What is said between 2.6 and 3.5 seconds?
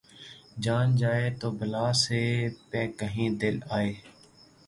پہ کہیں